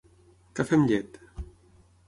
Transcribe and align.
Cafè 0.59 0.73
amb 0.79 0.89
llet. 0.93 1.21